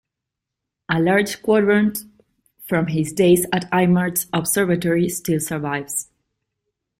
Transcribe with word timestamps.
A 0.89 0.99
large 0.99 1.43
quadrant 1.43 2.05
from 2.67 2.87
his 2.87 3.13
days 3.13 3.45
at 3.53 3.69
Eimmart's 3.71 4.25
observatory 4.33 5.07
still 5.09 5.39
survives. 5.39 6.09